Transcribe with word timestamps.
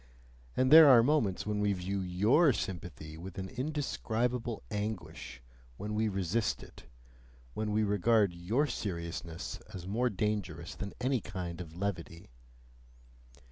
and 0.57 0.71
there 0.71 0.89
are 0.89 1.03
moments 1.03 1.45
when 1.45 1.59
we 1.59 1.73
view 1.73 1.99
YOUR 1.99 2.51
sympathy 2.53 3.19
with 3.19 3.37
an 3.37 3.49
indescribable 3.49 4.63
anguish, 4.71 5.43
when 5.77 5.93
we 5.93 6.09
resist 6.09 6.63
it, 6.63 6.85
when 7.53 7.71
we 7.71 7.83
regard 7.83 8.33
your 8.33 8.65
seriousness 8.65 9.59
as 9.75 9.85
more 9.85 10.09
dangerous 10.09 10.73
than 10.73 10.93
any 11.01 11.19
kind 11.21 11.61
of 11.61 11.75
levity. 11.77 12.31